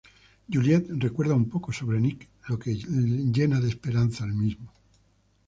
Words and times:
Juliette 0.49 0.89
recuerda 0.99 1.35
un 1.35 1.47
poco 1.47 1.71
sobre 1.71 1.99
Nick, 2.01 2.27
lo 2.47 2.57
que 2.57 2.73
llena 2.73 3.59
de 3.61 3.69
esperanza 3.69 4.23
al 4.23 4.33
mismo. 4.33 4.71